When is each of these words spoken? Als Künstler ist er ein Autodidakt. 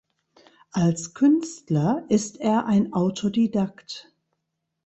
Als 0.71 1.13
Künstler 1.13 2.05
ist 2.09 2.39
er 2.39 2.65
ein 2.65 2.91
Autodidakt. 2.91 4.11